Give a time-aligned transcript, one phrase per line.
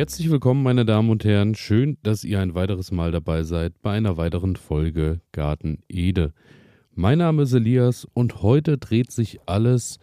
[0.00, 1.54] Herzlich willkommen, meine Damen und Herren.
[1.54, 6.32] Schön, dass ihr ein weiteres Mal dabei seid bei einer weiteren Folge Garten Ede.
[6.94, 9.98] Mein Name ist Elias und heute dreht sich alles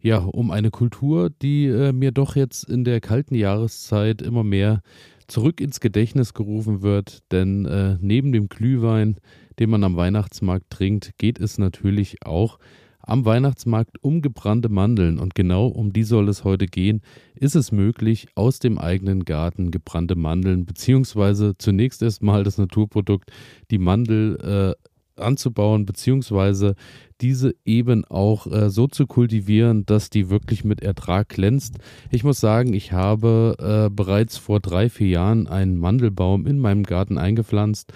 [0.00, 4.82] ja um eine Kultur, die äh, mir doch jetzt in der kalten Jahreszeit immer mehr
[5.26, 9.16] zurück ins Gedächtnis gerufen wird, denn äh, neben dem Glühwein,
[9.58, 12.60] den man am Weihnachtsmarkt trinkt, geht es natürlich auch
[13.02, 17.00] am Weihnachtsmarkt um gebrannte Mandeln und genau um die soll es heute gehen.
[17.34, 23.30] Ist es möglich, aus dem eigenen Garten gebrannte Mandeln beziehungsweise zunächst erstmal das Naturprodukt,
[23.70, 24.90] die Mandel äh,
[25.20, 26.74] anzubauen beziehungsweise
[27.20, 31.76] diese eben auch äh, so zu kultivieren, dass die wirklich mit Ertrag glänzt.
[32.10, 36.82] Ich muss sagen, ich habe äh, bereits vor drei, vier Jahren einen Mandelbaum in meinem
[36.82, 37.92] Garten eingepflanzt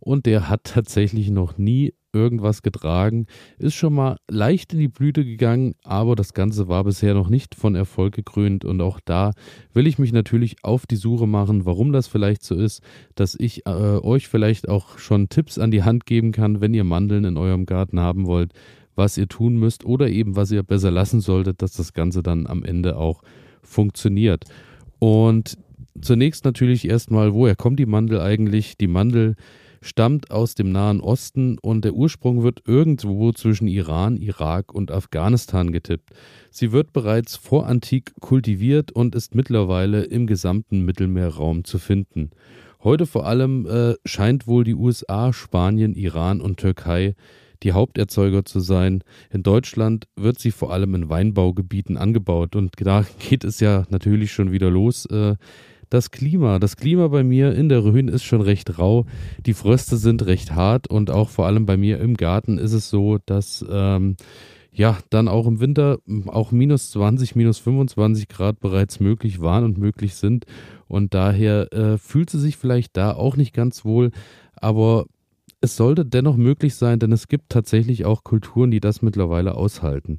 [0.00, 3.26] und der hat tatsächlich noch nie irgendwas getragen,
[3.58, 7.54] ist schon mal leicht in die Blüte gegangen, aber das Ganze war bisher noch nicht
[7.54, 9.32] von Erfolg gekrönt und auch da
[9.72, 12.82] will ich mich natürlich auf die Suche machen, warum das vielleicht so ist,
[13.14, 16.84] dass ich äh, euch vielleicht auch schon Tipps an die Hand geben kann, wenn ihr
[16.84, 18.52] Mandeln in eurem Garten haben wollt,
[18.94, 22.46] was ihr tun müsst oder eben was ihr besser lassen solltet, dass das Ganze dann
[22.46, 23.22] am Ende auch
[23.62, 24.44] funktioniert.
[24.98, 25.58] Und
[26.00, 28.76] zunächst natürlich erstmal, woher kommt die Mandel eigentlich?
[28.76, 29.36] Die Mandel
[29.84, 35.72] stammt aus dem Nahen Osten und der Ursprung wird irgendwo zwischen Iran, Irak und Afghanistan
[35.72, 36.10] getippt.
[36.50, 42.30] Sie wird bereits vorantik kultiviert und ist mittlerweile im gesamten Mittelmeerraum zu finden.
[42.82, 47.14] Heute vor allem äh, scheint wohl die USA, Spanien, Iran und Türkei
[47.62, 49.02] die Haupterzeuger zu sein.
[49.30, 54.32] In Deutschland wird sie vor allem in Weinbaugebieten angebaut und da geht es ja natürlich
[54.32, 55.06] schon wieder los.
[55.06, 55.36] Äh,
[55.94, 56.58] das Klima.
[56.58, 59.06] Das Klima bei mir in der Rhön ist schon recht rau.
[59.46, 62.90] Die Fröste sind recht hart und auch vor allem bei mir im Garten ist es
[62.90, 64.16] so, dass ähm,
[64.72, 69.78] ja dann auch im Winter auch minus 20, minus 25 Grad bereits möglich waren und
[69.78, 70.46] möglich sind.
[70.88, 74.10] Und daher äh, fühlt sie sich vielleicht da auch nicht ganz wohl.
[74.56, 75.06] Aber
[75.60, 80.18] es sollte dennoch möglich sein, denn es gibt tatsächlich auch Kulturen, die das mittlerweile aushalten.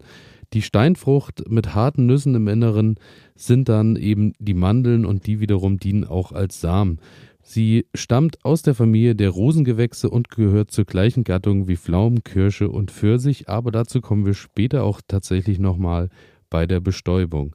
[0.55, 2.95] Die Steinfrucht mit harten Nüssen im Inneren
[3.35, 7.01] sind dann eben die Mandeln und die wiederum dienen auch als Samen.
[7.41, 12.69] Sie stammt aus der Familie der Rosengewächse und gehört zur gleichen Gattung wie Pflaumen, Kirsche
[12.69, 16.07] und Pfirsich, aber dazu kommen wir später auch tatsächlich nochmal
[16.49, 17.53] bei der Bestäubung.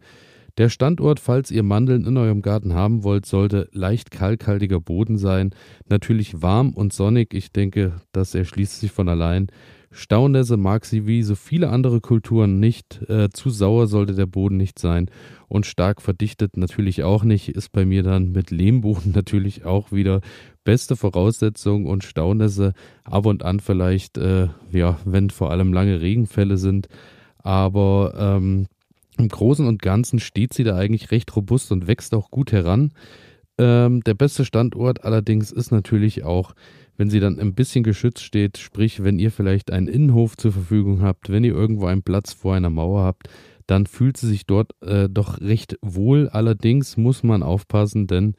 [0.59, 5.55] Der Standort, falls ihr Mandeln in eurem Garten haben wollt, sollte leicht kalkhaltiger Boden sein,
[5.89, 9.47] natürlich warm und sonnig, ich denke, das erschließt sich von allein.
[9.93, 13.03] Staunässe mag sie wie so viele andere Kulturen nicht.
[13.09, 15.11] Äh, zu sauer sollte der Boden nicht sein.
[15.49, 17.49] Und stark verdichtet natürlich auch nicht.
[17.49, 20.21] Ist bei mir dann mit Lehmboden natürlich auch wieder
[20.63, 21.87] beste Voraussetzung.
[21.87, 26.89] Und Staunässe ab und an vielleicht, äh, ja, wenn vor allem lange Regenfälle sind.
[27.39, 28.67] Aber ähm,
[29.19, 32.93] im Großen und Ganzen steht sie da eigentlich recht robust und wächst auch gut heran.
[33.59, 36.55] Ähm, der beste Standort allerdings ist natürlich auch
[37.01, 41.01] wenn sie dann ein bisschen geschützt steht, sprich, wenn ihr vielleicht einen Innenhof zur Verfügung
[41.01, 43.31] habt, wenn ihr irgendwo einen Platz vor einer Mauer habt,
[43.67, 46.29] dann fühlt sie sich dort äh, doch recht wohl.
[46.29, 48.35] Allerdings muss man aufpassen, denn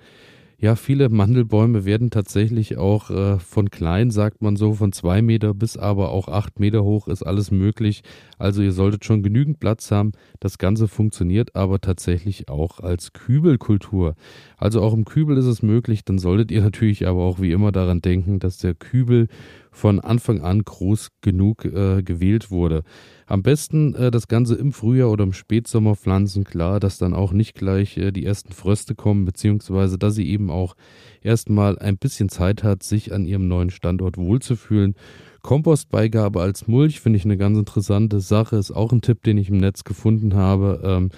[0.61, 5.55] ja, viele Mandelbäume werden tatsächlich auch äh, von klein, sagt man so, von zwei Meter
[5.55, 8.03] bis aber auch acht Meter hoch ist alles möglich.
[8.37, 10.11] Also ihr solltet schon genügend Platz haben.
[10.39, 14.13] Das Ganze funktioniert aber tatsächlich auch als Kübelkultur.
[14.55, 16.05] Also auch im Kübel ist es möglich.
[16.05, 19.29] Dann solltet ihr natürlich aber auch wie immer daran denken, dass der Kübel
[19.71, 22.83] von Anfang an groß genug äh, gewählt wurde.
[23.25, 27.31] Am besten äh, das Ganze im Frühjahr oder im Spätsommer pflanzen, klar, dass dann auch
[27.31, 30.75] nicht gleich äh, die ersten Fröste kommen, beziehungsweise dass sie eben auch
[31.21, 34.95] erstmal ein bisschen Zeit hat, sich an ihrem neuen Standort wohlzufühlen.
[35.41, 39.49] Kompostbeigabe als Mulch finde ich eine ganz interessante Sache, ist auch ein Tipp, den ich
[39.49, 40.81] im Netz gefunden habe.
[40.83, 41.09] Ähm,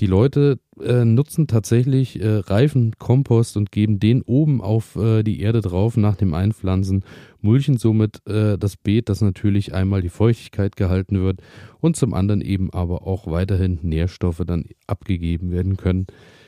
[0.00, 5.40] die Leute äh, nutzen tatsächlich äh, reifen Kompost und geben den oben auf äh, die
[5.40, 7.04] Erde drauf nach dem Einpflanzen,
[7.40, 11.40] mulchen somit äh, das Beet, dass natürlich einmal die Feuchtigkeit gehalten wird
[11.80, 16.06] und zum anderen eben aber auch weiterhin Nährstoffe dann abgegeben werden können.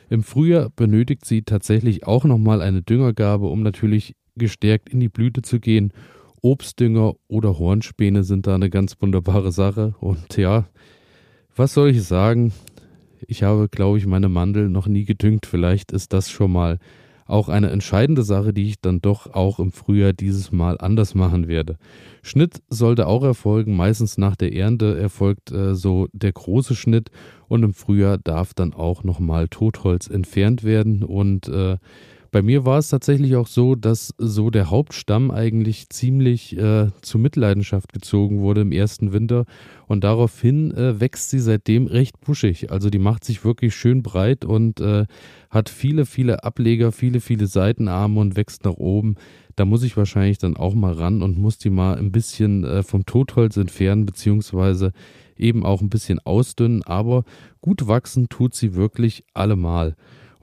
[0.08, 5.42] Im Frühjahr benötigt sie tatsächlich auch nochmal eine Düngergabe, um natürlich gestärkt in die Blüte
[5.42, 5.92] zu gehen.
[6.42, 9.94] Obstdünger oder Hornspäne sind da eine ganz wunderbare Sache.
[10.00, 10.68] Und ja,
[11.56, 12.52] was soll ich sagen?
[13.26, 15.46] Ich habe, glaube ich, meine Mandel noch nie gedüngt.
[15.46, 16.78] Vielleicht ist das schon mal
[17.26, 21.48] auch eine entscheidende Sache, die ich dann doch auch im Frühjahr dieses Mal anders machen
[21.48, 21.76] werde.
[22.22, 23.76] Schnitt sollte auch erfolgen.
[23.76, 27.10] Meistens nach der Ernte erfolgt äh, so der große Schnitt
[27.48, 31.78] und im Frühjahr darf dann auch nochmal Totholz entfernt werden und äh,
[32.36, 37.18] bei mir war es tatsächlich auch so, dass so der Hauptstamm eigentlich ziemlich äh, zu
[37.18, 39.46] Mitleidenschaft gezogen wurde im ersten Winter
[39.86, 42.70] und daraufhin äh, wächst sie seitdem recht buschig.
[42.70, 45.06] Also die macht sich wirklich schön breit und äh,
[45.48, 49.14] hat viele, viele Ableger, viele, viele Seitenarme und wächst nach oben.
[49.54, 52.82] Da muss ich wahrscheinlich dann auch mal ran und muss die mal ein bisschen äh,
[52.82, 54.92] vom Totholz entfernen, beziehungsweise
[55.38, 56.82] eben auch ein bisschen ausdünnen.
[56.82, 57.24] Aber
[57.62, 59.96] gut wachsen tut sie wirklich allemal.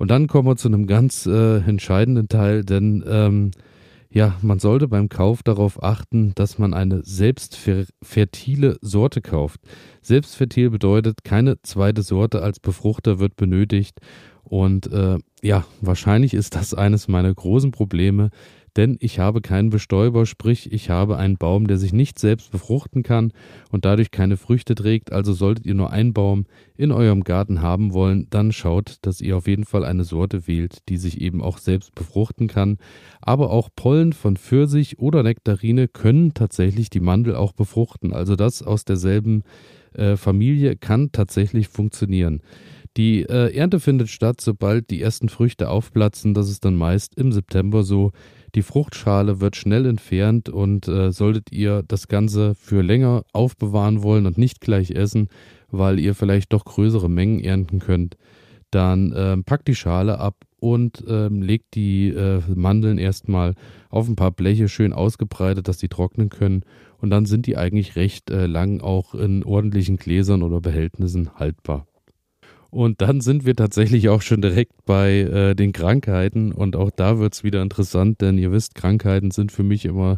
[0.03, 3.51] Und dann kommen wir zu einem ganz äh, entscheidenden Teil, denn ähm,
[4.09, 9.61] ja, man sollte beim Kauf darauf achten, dass man eine selbstfertile Sorte kauft.
[10.01, 14.01] Selbstfertil bedeutet, keine zweite Sorte als Befruchter wird benötigt.
[14.43, 18.29] Und äh, ja, wahrscheinlich ist das eines meiner großen Probleme,
[18.75, 23.03] denn ich habe keinen Bestäuber, sprich ich habe einen Baum, der sich nicht selbst befruchten
[23.03, 23.31] kann
[23.71, 25.11] und dadurch keine Früchte trägt.
[25.11, 29.37] Also solltet ihr nur einen Baum in eurem Garten haben wollen, dann schaut, dass ihr
[29.37, 32.77] auf jeden Fall eine Sorte wählt, die sich eben auch selbst befruchten kann.
[33.21, 38.11] Aber auch Pollen von Pfirsich oder Nektarine können tatsächlich die Mandel auch befruchten.
[38.11, 39.43] Also das aus derselben
[39.93, 42.41] äh, Familie kann tatsächlich funktionieren.
[42.97, 46.33] Die äh, Ernte findet statt, sobald die ersten Früchte aufplatzen.
[46.33, 48.11] Das ist dann meist im September so.
[48.55, 54.27] Die Fruchtschale wird schnell entfernt und äh, solltet ihr das Ganze für länger aufbewahren wollen
[54.27, 55.29] und nicht gleich essen,
[55.71, 58.15] weil ihr vielleicht doch größere Mengen ernten könnt,
[58.69, 63.55] dann äh, packt die Schale ab und äh, legt die äh, Mandeln erstmal
[63.89, 66.63] auf ein paar Bleche schön ausgebreitet, dass die trocknen können.
[66.99, 71.85] Und dann sind die eigentlich recht äh, lang auch in ordentlichen Gläsern oder Behältnissen haltbar.
[72.73, 76.51] Und dann sind wir tatsächlich auch schon direkt bei äh, den Krankheiten.
[76.51, 80.17] Und auch da wird es wieder interessant, denn ihr wisst, Krankheiten sind für mich immer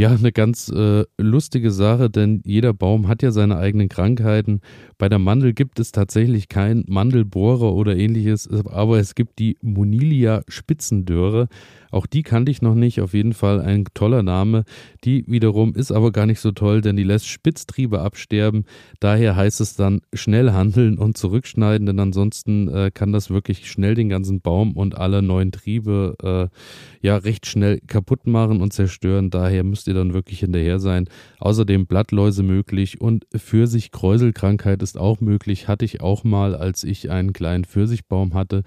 [0.00, 4.62] ja eine ganz äh, lustige Sache, denn jeder Baum hat ja seine eigenen Krankheiten.
[4.96, 10.42] Bei der Mandel gibt es tatsächlich keinen Mandelbohrer oder ähnliches, aber es gibt die Monilia
[10.48, 11.48] Spitzendöre.
[11.90, 13.00] Auch die kannte ich noch nicht.
[13.00, 14.64] Auf jeden Fall ein toller Name.
[15.04, 18.64] Die wiederum ist aber gar nicht so toll, denn die lässt Spitztriebe absterben.
[19.00, 23.94] Daher heißt es dann schnell handeln und zurückschneiden, denn ansonsten äh, kann das wirklich schnell
[23.94, 29.30] den ganzen Baum und alle neuen Triebe äh, ja recht schnell kaputt machen und zerstören.
[29.30, 31.08] Daher müsst ihr dann wirklich hinterher sein.
[31.38, 35.68] Außerdem Blattläuse möglich und Pfirsich-Kräuselkrankheit ist auch möglich.
[35.68, 38.62] Hatte ich auch mal, als ich einen kleinen Pfirsichbaum hatte.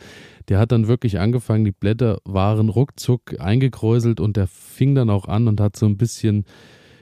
[0.49, 5.27] Der hat dann wirklich angefangen, die Blätter waren ruckzuck eingekräuselt und der fing dann auch
[5.27, 6.45] an und hat so ein bisschen,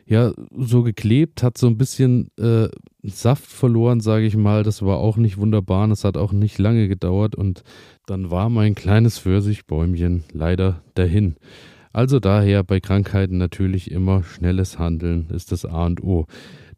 [0.06, 2.70] ja, so geklebt, hat so ein bisschen äh,
[3.04, 4.64] Saft verloren, sage ich mal.
[4.64, 7.64] Das war auch nicht wunderbar und es hat auch nicht lange gedauert und
[8.06, 11.36] dann war mein kleines Pfirsichbäumchen leider dahin.
[11.94, 16.26] Also daher bei Krankheiten natürlich immer schnelles Handeln ist das A und O.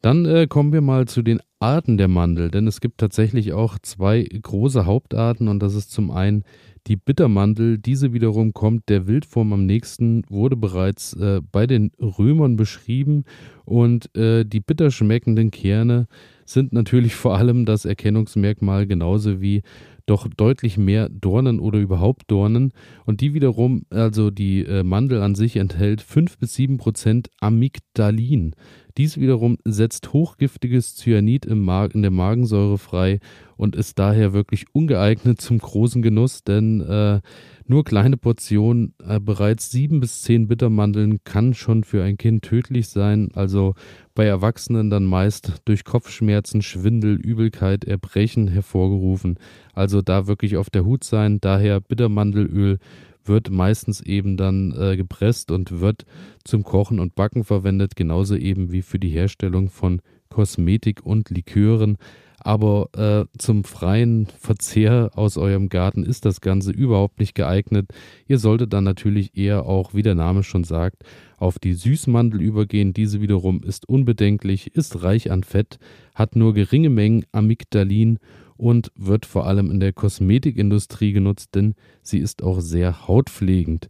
[0.01, 3.79] Dann äh, kommen wir mal zu den Arten der Mandel, denn es gibt tatsächlich auch
[3.81, 6.43] zwei große Hauptarten und das ist zum einen
[6.87, 7.77] die Bittermandel.
[7.77, 13.23] Diese wiederum kommt der Wildform am nächsten, wurde bereits äh, bei den Römern beschrieben
[13.63, 16.07] und äh, die bitter schmeckenden Kerne
[16.45, 19.61] sind natürlich vor allem das Erkennungsmerkmal genauso wie
[20.05, 22.73] doch deutlich mehr Dornen oder überhaupt Dornen.
[23.05, 28.55] Und die wiederum, also die äh, Mandel an sich enthält 5 bis 7 Prozent Amygdalin.
[28.97, 33.19] Dies wiederum setzt hochgiftiges Cyanid im Mag in der Magensäure frei
[33.57, 37.21] und ist daher wirklich ungeeignet zum großen Genuss, denn äh,
[37.65, 42.89] nur kleine Portionen, äh, bereits sieben bis zehn Bittermandeln kann schon für ein Kind tödlich
[42.89, 43.29] sein.
[43.33, 43.73] Also
[44.15, 49.39] bei Erwachsenen dann meist durch Kopfschmerzen, Schwindel, Übelkeit, Erbrechen hervorgerufen.
[49.73, 51.39] Also da wirklich auf der Hut sein.
[51.39, 52.79] Daher Bittermandelöl
[53.25, 56.05] wird meistens eben dann äh, gepresst und wird
[56.43, 61.97] zum Kochen und Backen verwendet, genauso eben wie für die Herstellung von Kosmetik und Likören.
[62.45, 67.91] Aber äh, zum freien Verzehr aus eurem Garten ist das Ganze überhaupt nicht geeignet.
[68.27, 71.03] Ihr solltet dann natürlich eher auch, wie der Name schon sagt,
[71.37, 72.93] auf die Süßmandel übergehen.
[72.93, 75.79] Diese wiederum ist unbedenklich, ist reich an Fett,
[76.15, 78.19] hat nur geringe Mengen Amygdalin
[78.57, 83.89] und wird vor allem in der Kosmetikindustrie genutzt, denn sie ist auch sehr hautpflegend.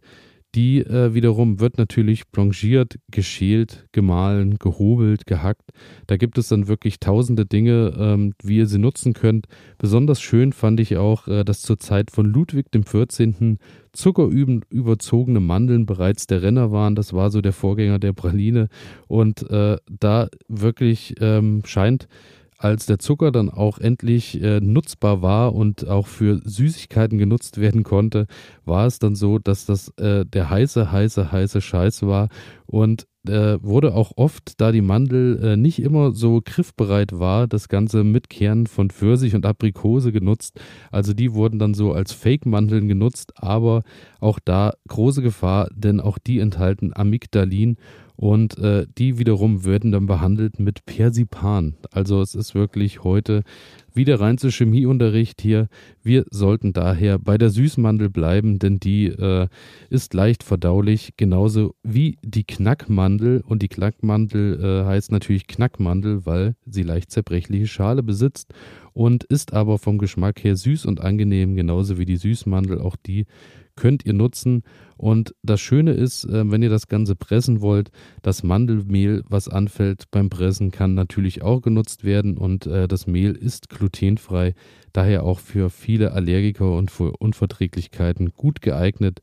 [0.54, 5.70] Die äh, wiederum wird natürlich blanchiert, geschält, gemahlen, gehobelt, gehackt.
[6.06, 9.46] Da gibt es dann wirklich tausende Dinge, ähm, wie ihr sie nutzen könnt.
[9.78, 13.56] Besonders schön fand ich auch, äh, dass zur Zeit von Ludwig XIV.
[13.92, 16.94] zuckerüberzogene Mandeln bereits der Renner waren.
[16.94, 18.68] Das war so der Vorgänger der Praline.
[19.08, 22.06] Und äh, da wirklich ähm, scheint
[22.58, 27.82] als der Zucker dann auch endlich äh, nutzbar war und auch für Süßigkeiten genutzt werden
[27.82, 28.26] konnte,
[28.64, 32.28] war es dann so, dass das äh, der heiße, heiße, heiße Scheiß war.
[32.66, 37.68] Und äh, wurde auch oft, da die Mandel äh, nicht immer so griffbereit war, das
[37.68, 40.60] Ganze mit Kernen von Pfirsich und Aprikose genutzt.
[40.90, 43.82] Also die wurden dann so als Fake-Mandeln genutzt, aber
[44.20, 47.76] auch da große Gefahr, denn auch die enthalten Amygdalin
[48.24, 51.74] und äh, die wiederum werden dann behandelt mit Persipan.
[51.90, 53.42] Also es ist wirklich heute
[53.92, 55.68] wieder rein zu Chemieunterricht hier.
[56.02, 59.48] Wir sollten daher bei der Süßmandel bleiben, denn die äh,
[59.90, 63.42] ist leicht verdaulich, genauso wie die Knackmandel.
[63.46, 68.54] Und die Knackmandel äh, heißt natürlich Knackmandel, weil sie leicht zerbrechliche Schale besitzt
[68.94, 72.80] und ist aber vom Geschmack her süß und angenehm, genauso wie die Süßmandel.
[72.80, 73.26] Auch die
[73.76, 74.62] könnt ihr nutzen.
[74.96, 77.90] Und das Schöne ist, äh, wenn ihr das Ganze pressen wollt,
[78.22, 83.32] das Mandelmehl, was anfällt beim Pressen, kann natürlich auch genutzt werden und äh, das Mehl
[83.32, 84.54] ist glutenfrei,
[84.92, 89.20] daher auch für viele Allergiker und für Unverträglichkeiten gut geeignet.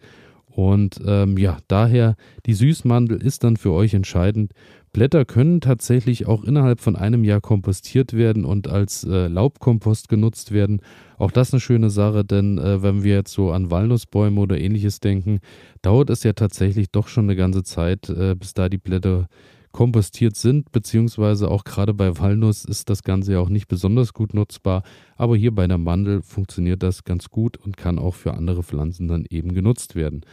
[0.54, 2.16] Und ähm, ja, daher
[2.46, 4.52] die Süßmandel ist dann für euch entscheidend.
[4.94, 10.52] Blätter können tatsächlich auch innerhalb von einem Jahr kompostiert werden und als äh, Laubkompost genutzt
[10.52, 10.82] werden.
[11.18, 15.00] Auch das eine schöne Sache, denn äh, wenn wir jetzt so an Walnussbäume oder ähnliches
[15.00, 15.40] denken,
[15.82, 19.28] dauert es ja tatsächlich doch schon eine ganze Zeit, äh, bis da die Blätter
[19.72, 24.34] kompostiert sind, beziehungsweise auch gerade bei Walnuss ist das Ganze ja auch nicht besonders gut
[24.34, 24.84] nutzbar,
[25.16, 29.08] aber hier bei der Mandel funktioniert das ganz gut und kann auch für andere Pflanzen
[29.08, 30.26] dann eben genutzt werden.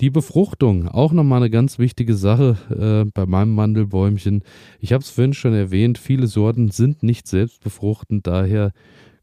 [0.00, 4.42] Die Befruchtung, auch nochmal eine ganz wichtige Sache äh, bei meinem Mandelbäumchen.
[4.80, 8.72] Ich habe es vorhin schon erwähnt, viele Sorten sind nicht selbstbefruchtend, daher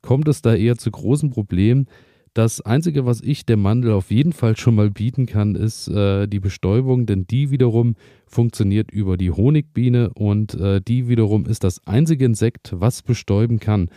[0.02, 1.88] kommt es da eher zu großen Problemen.
[2.34, 6.28] Das Einzige, was ich der Mandel auf jeden Fall schon mal bieten kann, ist äh,
[6.28, 11.86] die Bestäubung, denn die wiederum funktioniert über die Honigbiene und äh, die wiederum ist das
[11.86, 13.90] einzige Insekt, was bestäuben kann.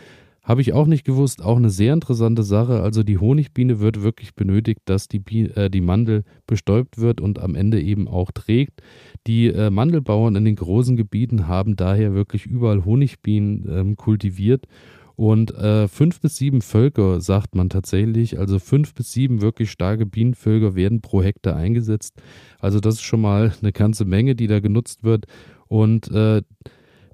[0.45, 2.83] Habe ich auch nicht gewusst, auch eine sehr interessante Sache.
[2.83, 7.39] Also die Honigbiene wird wirklich benötigt, dass die, Biene, äh, die Mandel bestäubt wird und
[7.39, 8.83] am Ende eben auch trägt.
[9.25, 14.67] Die äh, Mandelbauern in den großen Gebieten haben daher wirklich überall Honigbienen ähm, kultiviert.
[15.15, 20.05] Und äh, fünf bis sieben Völker, sagt man tatsächlich, also fünf bis sieben wirklich starke
[20.05, 22.21] Bienenvölker werden pro Hektar eingesetzt.
[22.59, 25.25] Also das ist schon mal eine ganze Menge, die da genutzt wird.
[25.67, 26.43] Und äh,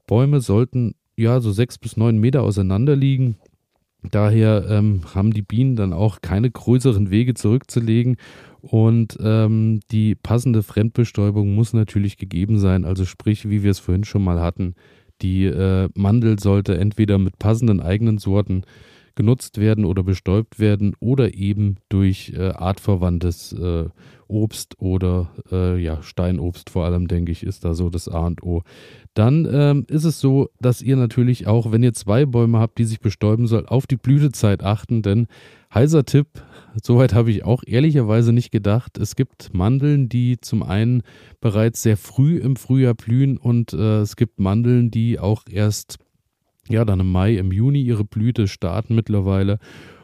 [0.06, 3.38] Bäume sollten ja, so sechs bis neun Meter auseinander liegen.
[4.10, 8.18] Daher ähm, haben die Bienen dann auch keine größeren Wege zurückzulegen
[8.62, 12.84] und ähm, die passende Fremdbestäubung muss natürlich gegeben sein.
[12.84, 14.74] Also sprich, wie wir es vorhin schon mal hatten,
[15.22, 18.64] die äh, Mandel sollte entweder mit passenden eigenen Sorten
[19.16, 23.86] genutzt werden oder bestäubt werden oder eben durch äh, artverwandtes äh,
[24.28, 28.44] Obst oder äh, ja, Steinobst vor allem, denke ich, ist da so das A und
[28.44, 28.64] O.
[29.14, 32.86] Dann ähm, ist es so, dass ihr natürlich auch, wenn ihr zwei Bäume habt, die
[32.86, 35.28] sich bestäuben sollen, auf die Blütezeit achten, denn
[35.74, 36.28] heißer Tipp,
[36.82, 38.98] soweit habe ich auch ehrlicherweise nicht gedacht.
[38.98, 41.04] Es gibt Mandeln, die zum einen
[41.42, 45.98] bereits sehr früh im Frühjahr blühen und äh, es gibt Mandeln, die auch erst
[46.70, 49.60] ja dann im Mai, im Juni ihre Blüte starten mittlerweile.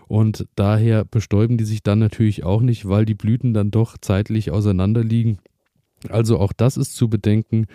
[0.07, 4.51] Und daher bestäuben die sich dann natürlich auch nicht, weil die Blüten dann doch zeitlich
[4.51, 5.39] auseinander liegen.
[6.09, 7.65] Also auch das ist zu bedenken.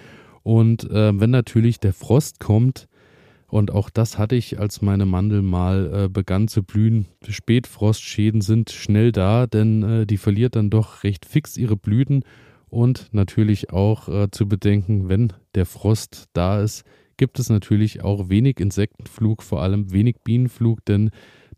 [0.42, 2.88] Und äh, wenn natürlich der Frost kommt,
[3.52, 7.08] und auch das hatte ich, als meine Mandel mal äh, begann zu blühen.
[7.28, 12.24] Spätfrostschäden sind schnell da, denn äh, die verliert dann doch recht fix ihre Blüten.
[12.70, 16.84] Und natürlich auch äh, zu bedenken, wenn der Frost da ist,
[17.16, 21.10] gibt es natürlich auch wenig Insektenflug, vor allem wenig Bienenflug, denn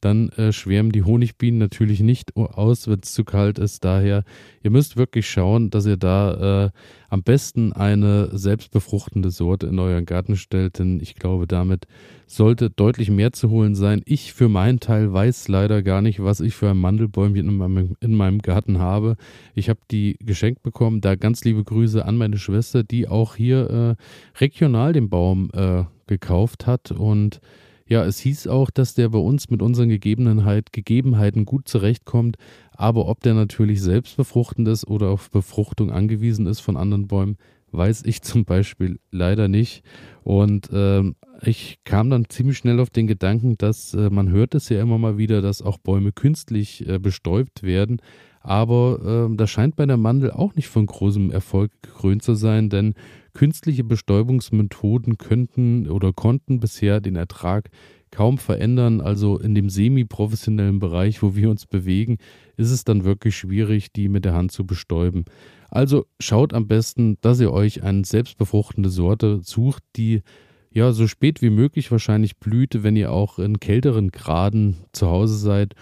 [0.05, 3.85] dann äh, schwärmen die Honigbienen natürlich nicht aus, wenn es zu kalt ist.
[3.85, 4.25] Daher,
[4.63, 6.71] ihr müsst wirklich schauen, dass ihr da äh,
[7.09, 11.87] am besten eine selbstbefruchtende Sorte in euren Garten stellt, denn ich glaube, damit
[12.27, 14.03] sollte deutlich mehr zu holen sein.
[14.05, 17.97] Ich für meinen Teil weiß leider gar nicht, was ich für ein Mandelbäumchen in meinem,
[18.01, 19.17] in meinem Garten habe.
[19.55, 21.01] Ich habe die geschenkt bekommen.
[21.01, 25.85] Da ganz liebe Grüße an meine Schwester, die auch hier äh, regional den Baum äh,
[26.07, 27.41] gekauft hat und
[27.87, 32.37] ja, es hieß auch, dass der bei uns mit unseren Gegebenheit, Gegebenheiten gut zurechtkommt,
[32.73, 37.37] aber ob der natürlich selbst befruchtend ist oder auf Befruchtung angewiesen ist von anderen Bäumen,
[37.73, 39.83] weiß ich zum Beispiel leider nicht.
[40.23, 44.69] Und ähm, ich kam dann ziemlich schnell auf den Gedanken, dass äh, man hört es
[44.71, 48.01] ja immer mal wieder, dass auch Bäume künstlich äh, bestäubt werden.
[48.41, 52.71] Aber äh, das scheint bei der Mandel auch nicht von großem Erfolg gekrönt zu sein,
[52.71, 52.95] denn
[53.35, 57.69] Künstliche Bestäubungsmethoden könnten oder konnten bisher den Ertrag
[58.11, 59.01] kaum verändern.
[59.01, 62.19] Also in dem semi-professionellen Bereich, wo wir uns bewegen,
[62.57, 65.25] ist es dann wirklich schwierig, die mit der Hand zu bestäuben.
[65.69, 70.23] Also schaut am besten, dass ihr euch eine selbstbefruchtende Sorte sucht, die
[70.71, 75.37] ja so spät wie möglich wahrscheinlich blüht, wenn ihr auch in kälteren Graden zu Hause
[75.37, 75.75] seid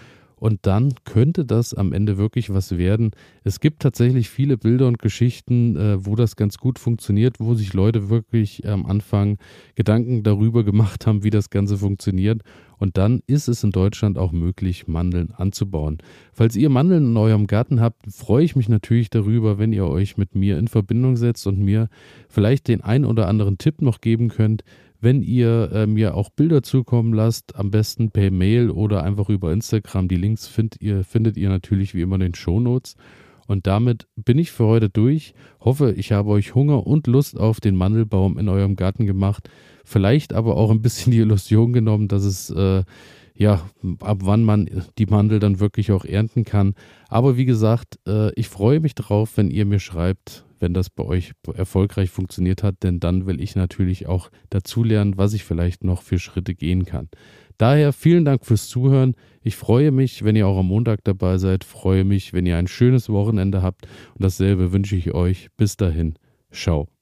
[0.43, 3.11] Und dann könnte das am Ende wirklich was werden.
[3.45, 7.71] Es gibt tatsächlich viele Bilder und Geschichten, äh, wo das ganz gut funktioniert, wo sich
[7.71, 9.37] Leute wirklich am Anfang
[9.75, 12.41] Gedanken darüber gemacht haben, wie das Ganze funktioniert.
[12.77, 15.99] Und dann ist es in Deutschland auch möglich, Mandeln anzubauen.
[16.33, 20.17] Falls ihr Mandeln in eurem Garten habt, freue ich mich natürlich darüber, wenn ihr euch
[20.17, 21.87] mit mir in Verbindung setzt und mir
[22.27, 24.65] vielleicht den ein oder anderen Tipp noch geben könnt,
[25.03, 29.51] wenn ihr äh, mir auch Bilder zukommen lasst, am besten per Mail oder einfach über
[29.51, 30.07] Instagram.
[30.07, 32.95] Die Links find ihr, findet ihr natürlich wie immer in den Shownotes.
[33.45, 35.33] Und damit bin ich für heute durch.
[35.59, 39.49] Hoffe, ich habe euch Hunger und Lust auf den Mandelbaum in eurem Garten gemacht.
[39.83, 42.83] Vielleicht aber auch ein bisschen die Illusion genommen, dass es äh,
[43.35, 43.69] ja,
[43.99, 46.75] ab wann man die Mandel dann wirklich auch ernten kann.
[47.09, 51.03] Aber wie gesagt, äh, ich freue mich darauf, wenn ihr mir schreibt, wenn das bei
[51.03, 56.01] euch erfolgreich funktioniert hat, denn dann will ich natürlich auch dazulernen, was ich vielleicht noch
[56.01, 57.09] für Schritte gehen kann.
[57.57, 59.13] Daher vielen Dank fürs Zuhören.
[59.41, 61.65] Ich freue mich, wenn ihr auch am Montag dabei seid.
[61.65, 63.85] Freue mich, wenn ihr ein schönes Wochenende habt.
[64.15, 65.49] Und dasselbe wünsche ich euch.
[65.57, 66.15] Bis dahin.
[66.51, 66.92] Ciao.